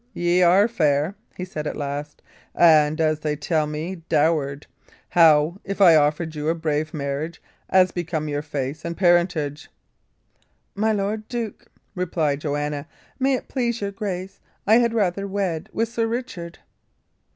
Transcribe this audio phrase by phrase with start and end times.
[0.15, 2.23] "Ye are fair," he said at last,
[2.55, 4.65] "and, as they tell me, dowered.
[5.09, 7.39] How if I offered you a brave marriage,
[7.69, 9.69] as became your face and parentage?"
[10.73, 12.87] "My lord duke," replied Joanna,
[13.19, 16.57] "may it please your grace, I had rather wed with Sir Richard."